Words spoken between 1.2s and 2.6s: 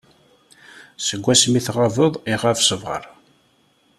asmi tɣabeḍ iɣab